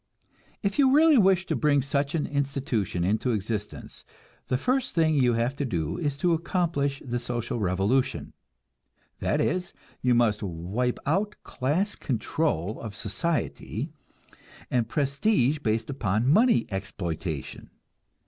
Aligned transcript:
If 0.63 0.79
you 0.79 0.91
really 0.91 1.19
wish 1.19 1.45
to 1.45 1.55
bring 1.55 1.83
such 1.83 2.15
an 2.15 2.25
institution 2.25 3.03
into 3.03 3.29
existence, 3.33 4.03
the 4.47 4.57
first 4.57 4.95
thing 4.95 5.13
you 5.13 5.33
have 5.33 5.55
to 5.57 5.63
do 5.63 5.95
is 5.99 6.17
to 6.17 6.33
accomplish 6.33 7.03
the 7.05 7.19
social 7.19 7.59
revolution; 7.59 8.33
that 9.19 9.39
is, 9.39 9.73
you 10.01 10.15
must 10.15 10.41
wipe 10.41 10.97
out 11.05 11.35
class 11.43 11.93
control 11.93 12.81
of 12.81 12.95
society, 12.95 13.89
and 14.71 14.89
prestige 14.89 15.59
based 15.59 15.91
upon 15.91 16.27
money 16.27 16.65
exploitation. 16.71 17.69